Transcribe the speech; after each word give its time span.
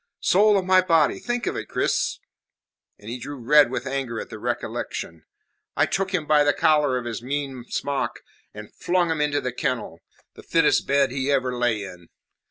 Soul 0.21 0.57
of 0.57 0.65
my 0.65 0.81
body, 0.81 1.19
think 1.19 1.45
of 1.45 1.55
it, 1.55 1.67
Cris!" 1.67 2.17
And 2.97 3.07
he 3.07 3.19
grew 3.19 3.37
red 3.37 3.69
with 3.69 3.85
anger 3.85 4.19
at 4.19 4.31
the 4.31 4.39
recollection. 4.39 5.25
"I 5.77 5.85
took 5.85 6.11
him 6.11 6.25
by 6.25 6.43
the 6.43 6.53
collar 6.53 6.97
of 6.97 7.05
his 7.05 7.21
mean 7.21 7.65
smock 7.69 8.13
and 8.51 8.73
flung 8.73 9.11
him 9.11 9.21
into 9.21 9.41
the 9.41 9.53
kennel 9.53 9.99
the 10.33 10.41
fittest 10.41 10.87
bed 10.87 11.11
he 11.11 11.31
ever 11.31 11.55
lay 11.55 11.83
in. 11.83 12.07